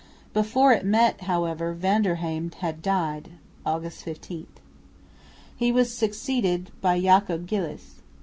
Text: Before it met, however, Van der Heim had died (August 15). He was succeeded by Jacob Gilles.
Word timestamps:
Before 0.33 0.73
it 0.73 0.83
met, 0.83 1.21
however, 1.29 1.73
Van 1.73 2.01
der 2.01 2.15
Heim 2.15 2.49
had 2.57 2.81
died 2.81 3.33
(August 3.67 4.01
15). 4.01 4.47
He 5.55 5.71
was 5.71 5.93
succeeded 5.95 6.71
by 6.81 6.99
Jacob 6.99 7.47
Gilles. 7.47 8.01